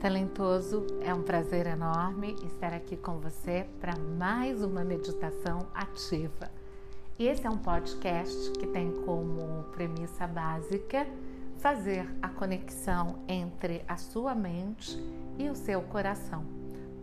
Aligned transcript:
Talentoso! 0.00 0.86
É 1.02 1.12
um 1.12 1.22
prazer 1.22 1.66
enorme 1.66 2.34
estar 2.46 2.72
aqui 2.72 2.96
com 2.96 3.18
você 3.18 3.66
para 3.78 3.94
mais 3.98 4.62
uma 4.62 4.82
meditação 4.82 5.66
ativa. 5.74 6.50
Esse 7.18 7.46
é 7.46 7.50
um 7.50 7.58
podcast 7.58 8.52
que 8.52 8.66
tem 8.66 8.90
como 9.04 9.64
premissa 9.64 10.26
básica 10.26 11.06
fazer 11.58 12.08
a 12.22 12.30
conexão 12.30 13.18
entre 13.28 13.84
a 13.86 13.98
sua 13.98 14.34
mente 14.34 14.98
e 15.38 15.50
o 15.50 15.54
seu 15.54 15.82
coração, 15.82 16.46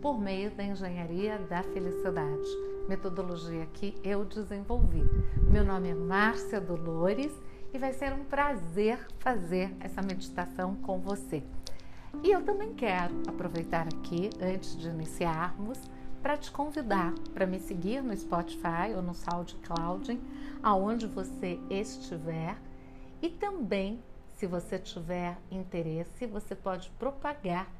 por 0.02 0.20
meio 0.20 0.50
da 0.50 0.64
engenharia 0.64 1.38
da 1.38 1.62
felicidade, 1.62 2.48
metodologia 2.88 3.64
que 3.74 3.94
eu 4.02 4.24
desenvolvi. 4.24 5.04
Meu 5.48 5.64
nome 5.64 5.90
é 5.90 5.94
Márcia 5.94 6.60
Dolores 6.60 7.32
e 7.72 7.78
vai 7.78 7.92
ser 7.92 8.12
um 8.12 8.24
prazer 8.24 8.98
fazer 9.20 9.72
essa 9.78 10.02
meditação 10.02 10.74
com 10.74 10.98
você. 10.98 11.44
E 12.22 12.30
eu 12.30 12.42
também 12.42 12.74
quero 12.74 13.14
aproveitar 13.26 13.86
aqui, 13.86 14.30
antes 14.40 14.76
de 14.76 14.88
iniciarmos, 14.88 15.78
para 16.22 16.36
te 16.36 16.50
convidar 16.50 17.14
para 17.32 17.46
me 17.46 17.60
seguir 17.60 18.02
no 18.02 18.16
Spotify 18.16 18.92
ou 18.94 19.02
no 19.02 19.14
SoundCloud, 19.14 20.20
aonde 20.62 21.06
você 21.06 21.58
estiver. 21.70 22.56
E 23.22 23.28
também, 23.28 24.02
se 24.36 24.46
você 24.46 24.78
tiver 24.78 25.38
interesse, 25.50 26.26
você 26.26 26.54
pode 26.54 26.90
propagar 26.98 27.70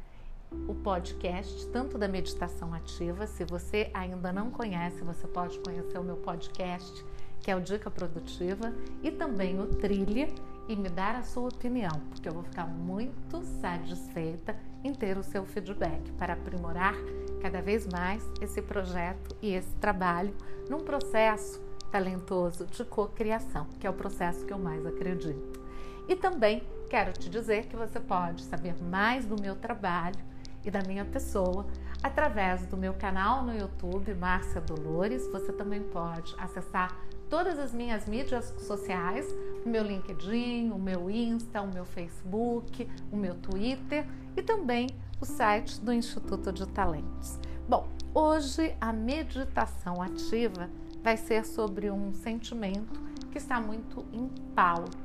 o 0.67 0.75
podcast, 0.75 1.67
tanto 1.69 1.99
da 1.99 2.09
meditação 2.09 2.73
ativa. 2.73 3.27
Se 3.27 3.45
você 3.45 3.91
ainda 3.92 4.33
não 4.33 4.51
conhece, 4.51 5.03
você 5.03 5.27
pode 5.27 5.59
conhecer 5.61 5.98
o 5.98 6.05
meu 6.05 6.17
podcast, 6.17 7.05
que 7.41 7.51
é 7.51 7.57
o 7.57 7.61
Dica 7.61 7.91
Produtiva, 7.91 8.73
e 9.03 9.11
também 9.11 9.61
o 9.61 9.67
Trilha 9.67 10.29
e 10.69 10.77
me 10.77 10.88
dar 10.88 11.16
a 11.16 11.22
sua 11.22 11.48
opinião, 11.48 12.00
porque 12.11 12.28
eu 12.28 12.33
vou 12.33 12.42
ficar 12.42 12.66
muito 12.66 13.42
satisfeita 13.61 14.55
em 14.84 14.92
ter 14.92 15.16
o 15.16 15.22
seu 15.22 15.44
feedback 15.44 16.12
para 16.12 16.34
aprimorar 16.34 16.94
cada 17.41 17.62
vez 17.62 17.86
mais 17.86 18.22
esse 18.41 18.61
projeto 18.61 19.34
e 19.41 19.55
esse 19.55 19.74
trabalho 19.77 20.34
num 20.69 20.80
processo 20.80 21.61
talentoso 21.91 22.66
de 22.66 22.84
cocriação, 22.84 23.66
que 23.80 23.86
é 23.86 23.91
o 23.91 23.94
processo 23.94 24.44
que 24.44 24.52
eu 24.52 24.58
mais 24.58 24.84
acredito. 24.84 25.58
E 26.06 26.14
também 26.14 26.62
quero 26.89 27.12
te 27.12 27.28
dizer 27.28 27.66
que 27.66 27.77
você 27.77 27.98
pode 27.98 28.42
saber 28.42 28.74
mais 28.83 29.24
do 29.24 29.41
meu 29.41 29.56
trabalho 29.56 30.20
e 30.64 30.70
da 30.70 30.83
minha 30.83 31.05
pessoa 31.05 31.66
através 32.02 32.66
do 32.66 32.77
meu 32.77 32.94
canal 32.94 33.42
no 33.42 33.56
YouTube, 33.56 34.14
Márcia 34.14 34.61
Dolores. 34.61 35.27
Você 35.33 35.52
também 35.52 35.83
pode 35.83 36.34
acessar 36.39 36.96
todas 37.29 37.59
as 37.59 37.73
minhas 37.73 38.07
mídias 38.07 38.55
sociais, 38.59 39.27
o 39.65 39.69
meu 39.69 39.83
LinkedIn, 39.83 40.71
o 40.71 40.79
meu 40.79 41.11
Insta, 41.11 41.61
o 41.61 41.73
meu 41.73 41.85
Facebook, 41.85 42.89
o 43.12 43.17
meu 43.17 43.35
Twitter 43.35 44.07
e 44.37 44.43
também 44.43 44.89
o 45.20 45.25
site 45.25 45.81
do 45.81 45.93
Instituto 45.93 46.53
de 46.53 46.67
Talentos. 46.67 47.39
Bom, 47.69 47.89
hoje 48.15 48.75
a 48.81 48.93
meditação 48.93 50.01
ativa 50.01 50.70
vai 51.03 51.17
ser 51.17 51.45
sobre 51.45 51.91
um 51.91 52.12
sentimento 52.12 53.01
que 53.31 53.39
está 53.39 53.61
muito 53.61 54.05
em 54.13 54.29
pauta 54.55 54.97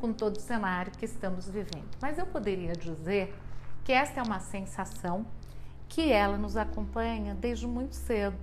com 0.00 0.12
todo 0.12 0.36
o 0.36 0.40
cenário 0.40 0.92
que 0.92 1.04
estamos 1.04 1.48
vivendo. 1.48 1.88
Mas 2.00 2.18
eu 2.18 2.26
poderia 2.26 2.72
dizer 2.72 3.34
que 3.84 3.92
esta 3.92 4.20
é 4.20 4.22
uma 4.22 4.40
sensação 4.40 5.26
que 5.88 6.12
ela 6.12 6.36
nos 6.36 6.56
acompanha 6.56 7.34
desde 7.34 7.66
muito 7.66 7.94
cedo 7.94 8.38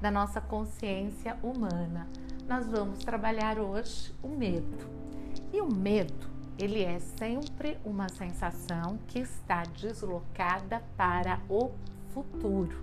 da 0.00 0.10
nossa 0.10 0.40
consciência 0.40 1.36
humana 1.42 2.08
nós 2.50 2.66
vamos 2.66 3.04
trabalhar 3.04 3.60
hoje 3.60 4.12
o 4.20 4.26
medo. 4.26 4.84
E 5.52 5.60
o 5.60 5.72
medo, 5.72 6.26
ele 6.58 6.82
é 6.82 6.98
sempre 6.98 7.78
uma 7.84 8.08
sensação 8.08 8.98
que 9.06 9.20
está 9.20 9.62
deslocada 9.62 10.82
para 10.96 11.38
o 11.48 11.70
futuro. 12.12 12.76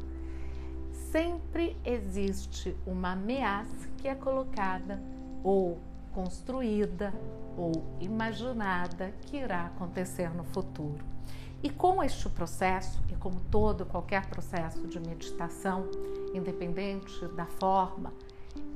Sempre 1.11 1.75
existe 1.83 2.77
uma 2.85 3.11
ameaça 3.11 3.89
que 3.97 4.07
é 4.07 4.15
colocada 4.15 5.01
ou 5.43 5.77
construída 6.13 7.13
ou 7.57 7.83
imaginada 7.99 9.11
que 9.23 9.35
irá 9.35 9.65
acontecer 9.65 10.33
no 10.33 10.45
futuro. 10.45 11.03
E 11.61 11.69
com 11.69 12.01
este 12.01 12.29
processo, 12.29 13.03
e 13.11 13.15
como 13.15 13.41
todo 13.51 13.85
qualquer 13.85 14.27
processo 14.27 14.87
de 14.87 14.97
meditação, 14.97 15.89
independente 16.33 17.27
da 17.35 17.45
forma, 17.45 18.13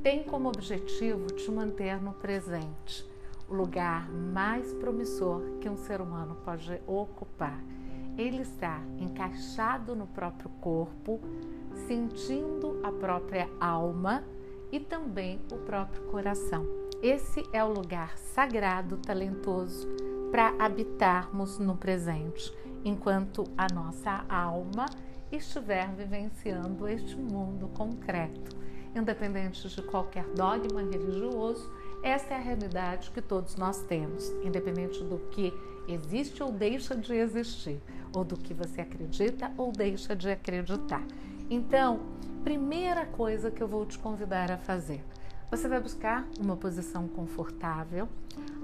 tem 0.04 0.24
como 0.24 0.50
objetivo 0.50 1.28
te 1.28 1.52
manter 1.52 2.02
no 2.02 2.14
presente, 2.14 3.06
o 3.48 3.54
lugar 3.54 4.10
mais 4.10 4.74
promissor 4.74 5.42
que 5.60 5.70
um 5.70 5.78
ser 5.78 6.02
humano 6.02 6.38
pode 6.44 6.82
ocupar. 6.88 7.62
Ele 8.18 8.42
está 8.42 8.82
encaixado 8.98 9.96
no 9.96 10.08
próprio 10.08 10.50
corpo, 10.62 11.20
sentindo 11.88 12.80
a 12.84 12.92
própria 12.92 13.50
alma 13.60 14.24
e 14.72 14.80
também 14.80 15.40
o 15.52 15.58
próprio 15.58 16.02
coração. 16.04 16.66
Esse 17.02 17.44
é 17.54 17.64
o 17.64 17.72
lugar 17.72 18.18
sagrado, 18.18 18.98
talentoso 18.98 19.88
para 20.32 20.54
habitarmos 20.58 21.60
no 21.60 21.76
presente, 21.76 22.54
enquanto 22.84 23.44
a 23.58 23.68
nossa 23.74 24.26
alma 24.30 24.86
estiver 25.32 25.90
vivenciando 25.94 26.88
este 26.88 27.16
mundo 27.16 27.68
concreto 27.70 28.61
independente 28.96 29.68
de 29.68 29.82
qualquer 29.82 30.26
dogma 30.36 30.82
religioso, 30.82 31.72
essa 32.04 32.34
é 32.34 32.38
a 32.38 32.40
realidade 32.40 33.12
que 33.12 33.22
todos 33.22 33.56
nós 33.56 33.84
temos, 33.84 34.30
independente 34.44 35.04
do 35.04 35.20
que 35.32 35.54
existe 35.88 36.42
ou 36.42 36.52
deixa 36.52 36.96
de 36.96 37.14
existir, 37.14 37.80
ou 38.16 38.24
do 38.24 38.38
que 38.38 38.54
você 38.54 38.82
acredita 38.82 39.52
ou 39.58 39.72
deixa 39.72 40.16
de 40.16 40.30
acreditar. 40.30 41.04
Então, 41.50 42.00
primeira 42.44 43.06
coisa 43.06 43.52
que 43.52 43.62
eu 43.62 43.68
vou 43.68 43.86
te 43.86 44.00
convidar 44.00 44.52
a 44.52 44.58
fazer, 44.58 45.04
você 45.50 45.68
vai 45.68 45.80
buscar 45.80 46.26
uma 46.40 46.56
posição 46.56 47.08
confortável, 47.08 48.08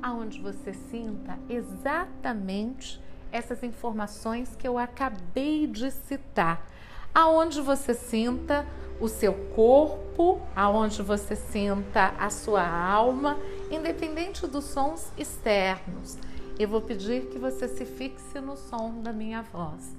aonde 0.02 0.42
você 0.42 0.74
sinta 0.74 1.38
exatamente 1.50 3.02
essas 3.32 3.62
informações 3.62 4.56
que 4.56 4.68
eu 4.68 4.78
acabei 4.78 5.68
de 5.68 5.92
citar, 5.92 6.66
aonde 7.14 7.62
você 7.62 7.94
sinta 7.94 8.66
o 9.00 9.08
seu 9.08 9.34
corpo, 9.56 10.42
aonde 10.56 11.02
você 11.02 11.36
sinta 11.36 12.14
a 12.18 12.30
sua 12.30 12.68
alma, 12.68 13.38
independente 13.70 14.48
dos 14.48 14.66
sons 14.66 15.12
externos. 15.18 16.18
Eu 16.58 16.68
vou 16.68 16.82
pedir 16.82 17.28
que 17.28 17.38
você 17.38 17.68
se 17.68 17.86
fixe 17.86 18.40
no 18.40 18.58
som 18.58 19.02
da 19.02 19.14
minha 19.14 19.44
voz. 19.44 19.96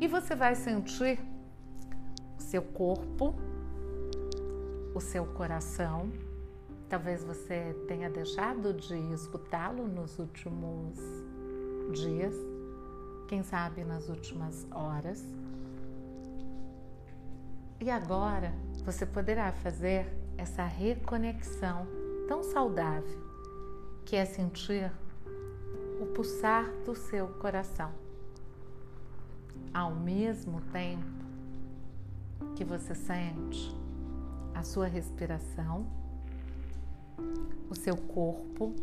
E 0.00 0.08
você 0.08 0.34
vai 0.34 0.54
sentir 0.54 1.20
o 2.38 2.42
seu 2.42 2.62
corpo, 2.62 3.34
o 4.94 5.00
seu 5.00 5.26
coração. 5.26 6.10
Talvez 6.88 7.22
você 7.22 7.74
tenha 7.86 8.08
deixado 8.10 8.72
de 8.72 8.96
escutá-lo 9.12 9.86
nos 9.86 10.18
últimos 10.18 10.98
dias, 11.92 12.34
quem 13.28 13.42
sabe 13.42 13.84
nas 13.84 14.08
últimas 14.08 14.66
horas. 14.70 15.22
E 17.82 17.90
agora 17.90 18.54
você 18.84 19.04
poderá 19.04 19.50
fazer 19.50 20.06
essa 20.38 20.64
reconexão 20.64 21.84
tão 22.28 22.40
saudável 22.44 23.20
que 24.04 24.14
é 24.14 24.24
sentir 24.24 24.88
o 26.00 26.06
pulsar 26.06 26.70
do 26.86 26.94
seu 26.94 27.26
coração. 27.40 27.90
Ao 29.74 29.92
mesmo 29.92 30.60
tempo 30.70 31.02
que 32.54 32.62
você 32.62 32.94
sente 32.94 33.76
a 34.54 34.62
sua 34.62 34.86
respiração, 34.86 35.84
o 37.68 37.74
seu 37.74 37.96
corpo. 37.96 38.76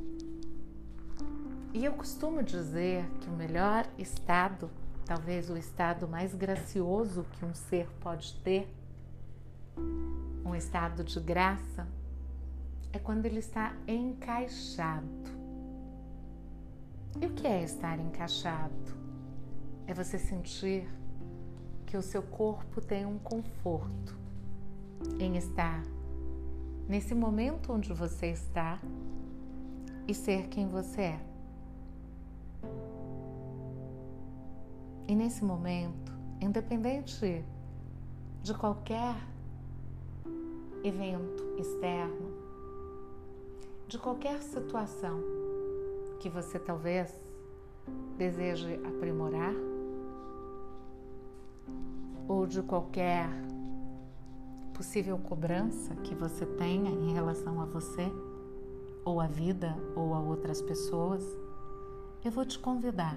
E 1.73 1.85
eu 1.85 1.93
costumo 1.93 2.43
dizer 2.43 3.09
que 3.21 3.29
o 3.29 3.33
melhor 3.33 3.87
estado, 3.97 4.69
talvez 5.05 5.49
o 5.49 5.55
estado 5.55 6.05
mais 6.05 6.35
gracioso 6.35 7.25
que 7.31 7.45
um 7.45 7.53
ser 7.53 7.87
pode 8.01 8.35
ter, 8.43 8.69
um 10.45 10.55
estado 10.55 11.03
de 11.03 11.19
graça 11.19 11.87
é 12.91 12.99
quando 12.99 13.25
ele 13.25 13.39
está 13.39 13.73
encaixado. 13.87 15.05
E 17.21 17.25
o 17.25 17.29
que 17.31 17.47
é 17.47 17.63
estar 17.63 17.99
encaixado? 17.99 18.97
É 19.85 19.93
você 19.93 20.17
sentir 20.17 20.87
que 21.85 21.97
o 21.97 22.01
seu 22.01 22.21
corpo 22.21 22.81
tem 22.81 23.05
um 23.05 23.17
conforto 23.17 24.17
em 25.19 25.37
estar 25.37 25.83
nesse 26.87 27.13
momento 27.13 27.73
onde 27.73 27.93
você 27.93 28.27
está 28.27 28.79
e 30.07 30.13
ser 30.13 30.47
quem 30.47 30.67
você 30.67 31.01
é. 31.01 31.19
E 35.07 35.15
nesse 35.15 35.43
momento, 35.43 36.13
independente 36.39 37.43
de 38.43 38.53
qualquer 38.53 39.15
evento 40.83 41.43
externo, 41.57 42.31
de 43.87 43.97
qualquer 43.97 44.41
situação 44.41 45.21
que 46.19 46.29
você 46.29 46.59
talvez 46.59 47.13
deseje 48.17 48.79
aprimorar, 48.85 49.53
de 52.49 52.63
qualquer 52.63 53.29
possível 54.73 55.19
cobrança 55.19 55.95
que 55.97 56.15
você 56.15 56.45
tenha 56.45 56.89
em 56.89 57.13
relação 57.13 57.61
a 57.61 57.65
você, 57.65 58.11
ou 59.05 59.21
a 59.21 59.27
vida, 59.27 59.77
ou 59.95 60.15
a 60.15 60.19
outras 60.19 60.59
pessoas, 60.59 61.23
eu 62.25 62.31
vou 62.31 62.43
te 62.43 62.57
convidar 62.57 63.15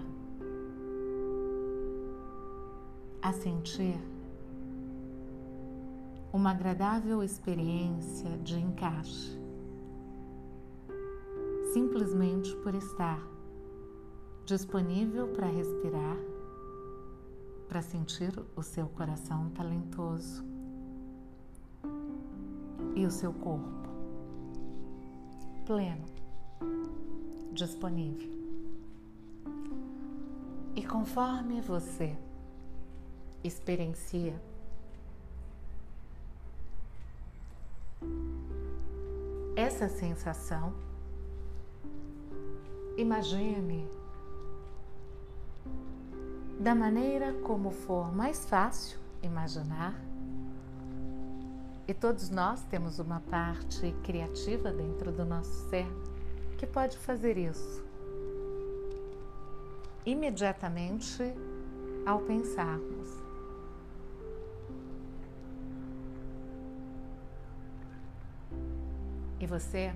a 3.22 3.32
sentir 3.32 3.98
uma 6.32 6.50
agradável 6.52 7.22
experiência 7.22 8.38
de 8.38 8.58
encaixe, 8.58 9.38
simplesmente 11.74 12.56
por 12.56 12.74
estar 12.74 13.20
disponível 14.46 15.28
para 15.28 15.46
respirar, 15.46 16.16
para 17.68 17.82
sentir 17.82 18.32
o 18.56 18.62
seu 18.62 18.88
coração 18.88 19.50
talentoso 19.50 20.42
e 22.94 23.04
o 23.04 23.10
seu 23.10 23.32
corpo 23.34 23.88
pleno, 25.66 26.06
disponível. 27.52 28.30
E 30.74 30.82
conforme 30.82 31.60
você 31.60 32.16
experiencia 33.44 34.40
essa 39.82 39.88
sensação, 39.88 40.72
imagine 42.96 43.88
da 46.60 46.72
maneira 46.74 47.32
como 47.42 47.72
for 47.72 48.14
mais 48.14 48.44
fácil 48.44 48.98
imaginar 49.22 50.00
e 51.88 51.92
todos 51.92 52.30
nós 52.30 52.62
temos 52.64 53.00
uma 53.00 53.20
parte 53.28 53.92
criativa 54.04 54.70
dentro 54.70 55.10
do 55.10 55.24
nosso 55.24 55.68
ser 55.68 55.86
que 56.56 56.66
pode 56.66 56.96
fazer 56.96 57.36
isso. 57.36 57.82
Imediatamente 60.06 61.22
ao 62.06 62.20
pensarmos. 62.20 63.21
E 69.42 69.46
você 69.46 69.92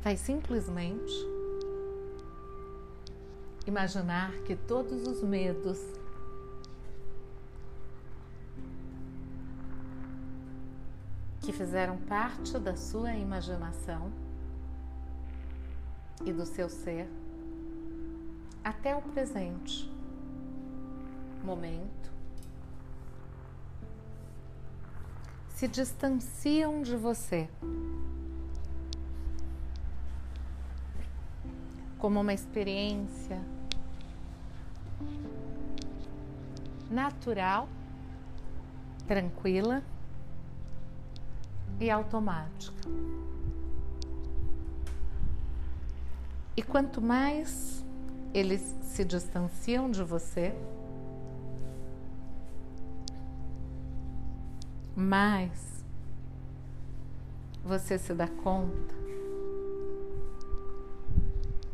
vai 0.00 0.16
simplesmente 0.16 1.12
imaginar 3.66 4.30
que 4.44 4.54
todos 4.54 5.04
os 5.08 5.24
medos 5.24 5.80
que 11.40 11.52
fizeram 11.52 11.98
parte 11.98 12.56
da 12.60 12.76
sua 12.76 13.12
imaginação 13.16 14.12
e 16.24 16.32
do 16.32 16.46
seu 16.46 16.68
ser 16.68 17.08
até 18.62 18.94
o 18.94 19.02
presente 19.02 19.92
momento 21.42 22.15
se 25.56 25.66
distanciam 25.66 26.82
de 26.82 26.94
você 26.94 27.48
como 31.96 32.20
uma 32.20 32.34
experiência 32.34 33.40
natural, 36.90 37.70
tranquila 39.06 39.82
e 41.80 41.90
automática. 41.90 42.90
E 46.54 46.62
quanto 46.62 47.00
mais 47.00 47.82
eles 48.34 48.60
se 48.82 49.06
distanciam 49.06 49.90
de 49.90 50.02
você, 50.04 50.54
mais 54.96 55.84
você 57.62 57.98
se 57.98 58.14
dá 58.14 58.26
conta 58.26 58.94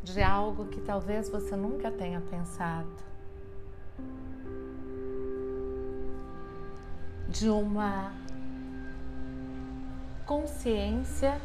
de 0.03 0.21
algo 0.21 0.67
que 0.67 0.81
talvez 0.81 1.29
você 1.29 1.55
nunca 1.55 1.89
tenha 1.93 2.21
pensado. 2.21 2.91
De 7.29 7.49
uma 7.49 8.13
consciência 10.27 11.41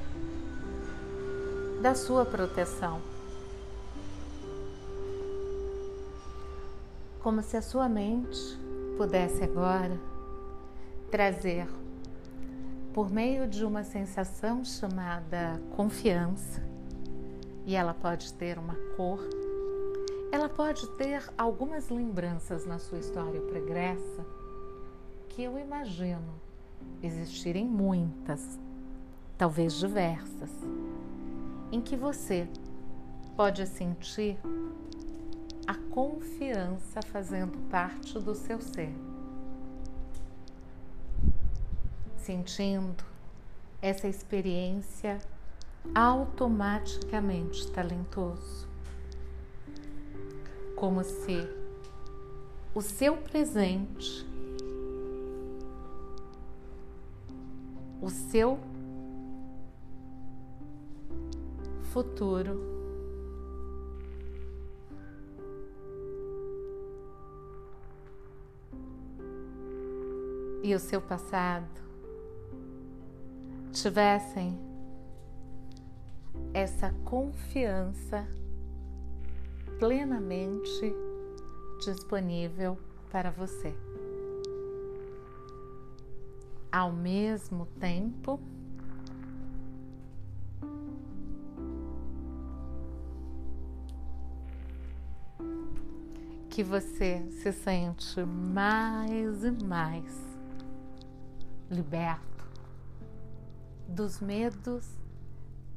da 1.82 1.94
sua 1.94 2.26
proteção. 2.26 3.00
Como 7.22 7.44
se 7.44 7.56
a 7.56 7.62
sua 7.62 7.88
mente 7.88 8.58
pudesse 8.98 9.44
agora 9.44 10.17
trazer, 11.10 11.68
por 12.94 13.10
meio 13.10 13.48
de 13.48 13.64
uma 13.64 13.84
sensação 13.84 14.64
chamada 14.64 15.62
confiança, 15.76 16.62
e 17.66 17.76
ela 17.76 17.94
pode 17.94 18.34
ter 18.34 18.58
uma 18.58 18.76
cor, 18.96 19.20
ela 20.32 20.50
pode 20.50 20.88
ter 20.98 21.24
algumas 21.38 21.90
lembranças 21.90 22.66
na 22.66 22.80
sua 22.80 23.00
história 23.00 23.42
pregressa 23.42 24.26
que 25.30 25.44
eu 25.44 25.58
imagino 25.58 26.34
existirem 27.02 27.66
muitas 27.66 28.60
talvez 29.38 29.74
diversas, 29.74 30.52
em 31.72 31.80
que 31.80 31.96
você 31.96 32.48
pode 33.36 33.66
sentir 33.68 34.38
a 35.68 35.76
confiança 35.92 37.02
fazendo 37.04 37.58
parte 37.70 38.18
do 38.20 38.34
seu 38.34 38.60
ser. 38.60 38.94
Sentindo 42.28 43.06
essa 43.82 44.06
experiência 44.06 45.18
automaticamente 45.96 47.72
talentoso. 47.72 48.68
Como 50.76 51.06
se 51.06 51.48
o 52.76 52.82
seu 52.82 53.16
presente, 53.16 54.28
o 58.02 58.10
seu 58.10 58.60
futuro. 61.94 62.76
E 70.62 70.76
o 70.76 70.80
seu 70.80 71.00
passado 71.02 71.87
tivessem 73.82 74.58
essa 76.52 76.92
confiança 77.06 78.28
plenamente 79.78 80.96
disponível 81.80 82.78
para 83.12 83.30
você. 83.30 83.76
Ao 86.72 86.92
mesmo 86.92 87.68
tempo, 87.80 88.40
que 96.50 96.64
você 96.64 97.24
se 97.30 97.54
sente 97.54 98.24
mais 98.26 99.44
e 99.44 99.52
mais 99.52 100.38
liberto 101.70 102.37
dos 103.88 104.20
medos 104.20 104.86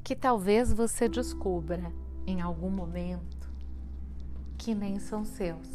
que 0.03 0.15
talvez 0.15 0.71
você 0.71 1.07
descubra 1.07 1.91
em 2.25 2.41
algum 2.41 2.69
momento 2.69 3.49
que 4.57 4.75
nem 4.75 4.99
são 4.99 5.23
seus. 5.25 5.67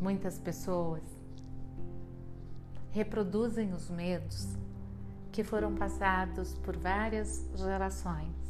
Muitas 0.00 0.38
pessoas 0.38 1.02
reproduzem 2.90 3.72
os 3.72 3.90
medos 3.90 4.56
que 5.30 5.44
foram 5.44 5.74
passados 5.74 6.54
por 6.54 6.76
várias 6.76 7.48
gerações 7.54 8.40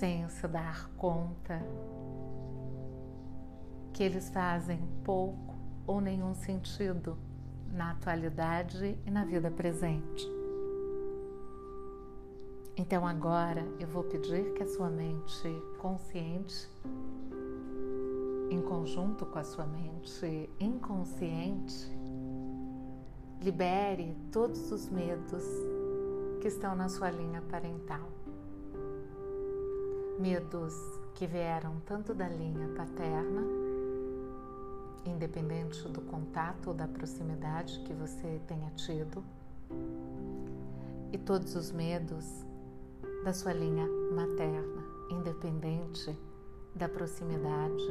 sem 0.00 0.26
se 0.30 0.48
dar 0.48 0.88
conta 0.96 1.60
que 3.92 4.02
eles 4.02 4.30
fazem 4.30 4.80
pouco 5.04 5.49
ou 5.86 6.00
nenhum 6.00 6.34
sentido 6.34 7.16
na 7.72 7.92
atualidade 7.92 8.98
e 9.06 9.10
na 9.10 9.24
vida 9.24 9.50
presente. 9.50 10.28
Então 12.76 13.06
agora 13.06 13.62
eu 13.78 13.86
vou 13.86 14.02
pedir 14.04 14.54
que 14.54 14.62
a 14.62 14.66
sua 14.66 14.88
mente 14.88 15.48
consciente, 15.78 16.68
em 18.50 18.60
conjunto 18.62 19.26
com 19.26 19.38
a 19.38 19.44
sua 19.44 19.66
mente 19.66 20.48
inconsciente, 20.58 21.90
libere 23.42 24.16
todos 24.32 24.72
os 24.72 24.88
medos 24.88 25.44
que 26.40 26.48
estão 26.48 26.74
na 26.74 26.88
sua 26.88 27.10
linha 27.10 27.42
parental. 27.42 28.08
Medos 30.18 30.74
que 31.14 31.26
vieram 31.26 31.80
tanto 31.84 32.14
da 32.14 32.28
linha 32.28 32.68
paterna, 32.76 33.59
independente 35.04 35.86
do 35.88 36.00
contato 36.02 36.68
ou 36.68 36.74
da 36.74 36.86
proximidade 36.86 37.80
que 37.80 37.92
você 37.92 38.40
tenha 38.46 38.70
tido, 38.72 39.24
e 41.12 41.18
todos 41.18 41.56
os 41.56 41.72
medos 41.72 42.44
da 43.24 43.32
sua 43.32 43.52
linha 43.52 43.86
materna, 44.14 44.82
independente 45.10 46.16
da 46.74 46.88
proximidade 46.88 47.84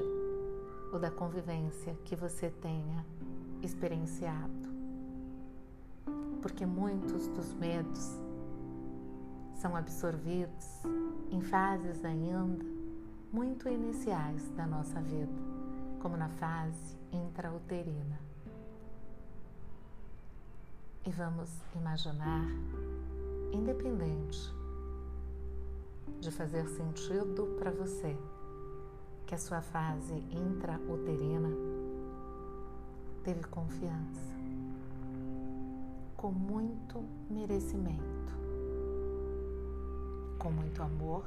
ou 0.91 0.99
da 0.99 1.11
convivência 1.11 1.97
que 2.05 2.15
você 2.15 2.49
tenha 2.49 3.05
experienciado. 3.61 4.69
Porque 6.41 6.65
muitos 6.65 7.27
dos 7.27 7.53
medos 7.53 8.17
são 9.55 9.75
absorvidos 9.75 10.81
em 11.29 11.41
fases 11.41 12.03
ainda 12.05 12.65
muito 13.31 13.67
iniciais 13.67 14.49
da 14.51 14.65
nossa 14.65 14.99
vida, 15.01 15.58
como 15.99 16.17
na 16.17 16.29
fase 16.29 16.97
intrauterina. 17.11 18.19
E 21.05 21.11
vamos 21.11 21.49
imaginar, 21.75 22.45
independente 23.51 24.53
de 26.19 26.31
fazer 26.31 26.67
sentido 26.67 27.55
para 27.57 27.71
você 27.71 28.17
que 29.25 29.35
a 29.35 29.37
sua 29.37 29.61
fase 29.61 30.13
intrauterina 30.31 31.49
teve 33.23 33.43
confiança, 33.43 34.33
com 36.17 36.31
muito 36.31 37.03
merecimento, 37.29 38.33
com 40.37 40.51
muito 40.51 40.81
amor 40.81 41.25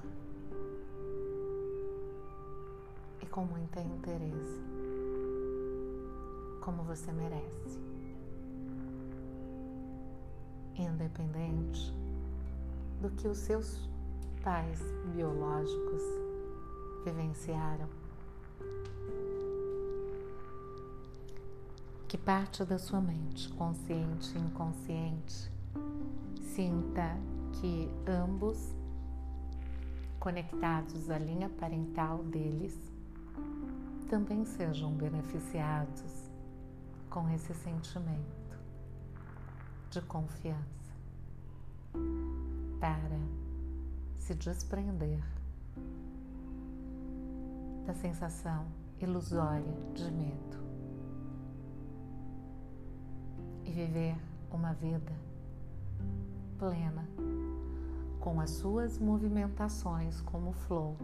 e 3.23 3.26
com 3.26 3.45
muita 3.45 3.81
interesse, 3.81 4.61
como 6.61 6.83
você 6.83 7.12
merece. 7.12 7.81
Independente 10.76 11.95
do 13.00 13.11
que 13.11 13.29
os 13.29 13.38
seus 13.38 13.88
pais 14.43 14.81
biológicos 15.14 16.02
vivenciaram. 17.05 17.88
Que 22.09 22.19
parte 22.19 22.64
da 22.64 22.79
sua 22.79 23.00
mente, 23.00 23.49
consciente 23.55 24.37
e 24.37 24.41
inconsciente, 24.41 25.50
sinta 26.55 27.17
que 27.52 27.88
ambos, 28.07 28.75
conectados 30.21 31.09
à 31.11 31.19
linha 31.19 31.49
parental 31.49 32.19
deles, 32.25 32.91
também 34.12 34.45
sejam 34.45 34.92
beneficiados 34.92 36.31
com 37.09 37.31
esse 37.31 37.54
sentimento 37.54 38.59
de 39.88 40.02
confiança 40.02 40.92
para 42.78 43.19
se 44.19 44.35
desprender 44.35 45.25
da 47.87 47.95
sensação 47.95 48.66
ilusória 49.00 49.73
de 49.95 50.11
medo 50.11 50.59
e 53.64 53.71
viver 53.71 54.19
uma 54.50 54.75
vida 54.75 55.12
plena 56.59 57.09
com 58.21 58.42
as 58.42 58.50
suas 58.50 58.99
movimentações 58.99 60.21
como 60.21 60.52
flow, 60.52 60.99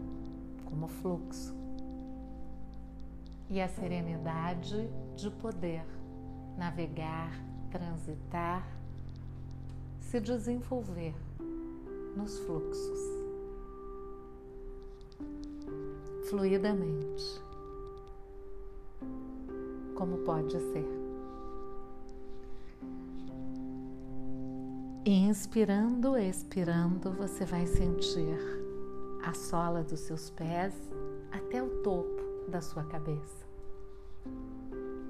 como 0.63 0.87
fluxo 0.87 1.58
e 3.49 3.59
a 3.59 3.67
serenidade 3.67 4.87
de 5.15 5.31
poder 5.31 5.83
navegar, 6.55 7.31
transitar, 7.71 8.67
se 9.99 10.19
desenvolver 10.19 11.15
nos 12.15 12.37
fluxos, 12.39 12.99
fluidamente, 16.29 17.41
como 19.95 20.17
pode 20.19 20.59
ser. 20.59 20.99
E 25.05 25.11
inspirando, 25.11 26.15
expirando, 26.17 27.11
você 27.13 27.45
vai 27.45 27.65
sentir 27.65 28.37
a 29.23 29.33
sola 29.33 29.81
dos 29.81 30.01
seus 30.01 30.29
pés 30.29 30.73
até 31.31 31.63
o 31.63 31.81
topo 31.81 32.18
da 32.49 32.61
sua 32.61 32.83
cabeça. 32.83 33.45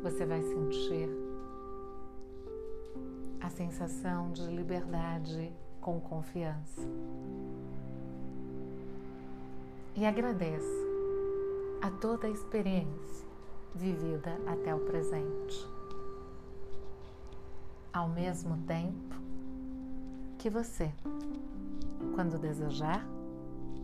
Você 0.04 0.26
vai 0.26 0.42
sentir 0.42 1.10
a 3.42 3.50
sensação 3.50 4.32
de 4.32 4.44
liberdade 4.44 5.52
com 5.80 6.00
confiança. 6.00 6.82
E 9.96 10.06
agradeça 10.06 10.88
a 11.82 11.90
toda 11.90 12.28
a 12.28 12.30
experiência 12.30 13.28
vivida 13.74 14.38
até 14.46 14.76
o 14.76 14.80
presente. 14.80 15.68
Ao 17.92 18.08
mesmo 18.08 18.58
tempo 18.66 19.16
que 20.38 20.50
você, 20.50 20.92
quando 22.16 22.38
desejar, 22.38 23.06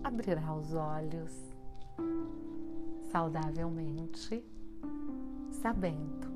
abrirá 0.03 0.53
os 0.53 0.73
olhos 0.73 1.54
saudavelmente, 3.15 4.43
sabendo 5.49 6.27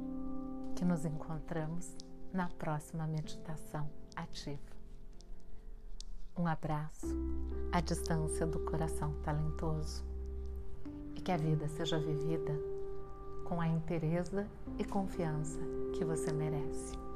que 0.77 0.85
nos 0.85 1.03
encontramos 1.03 1.93
na 2.31 2.47
próxima 2.47 3.05
meditação 3.05 3.89
ativa. 4.15 4.71
Um 6.37 6.47
abraço 6.47 7.05
à 7.73 7.81
distância 7.81 8.47
do 8.47 8.61
coração 8.61 9.13
talentoso 9.23 10.05
e 11.17 11.21
que 11.21 11.33
a 11.33 11.37
vida 11.37 11.67
seja 11.67 11.99
vivida 11.99 12.57
com 13.43 13.59
a 13.59 13.67
inteireza 13.67 14.47
e 14.77 14.85
confiança 14.85 15.59
que 15.97 16.05
você 16.05 16.31
merece. 16.31 17.08